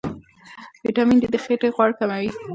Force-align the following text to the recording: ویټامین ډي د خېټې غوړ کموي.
ویټامین 0.83 1.17
ډي 1.21 1.27
د 1.33 1.35
خېټې 1.43 1.69
غوړ 1.75 1.89
کموي. 1.99 2.29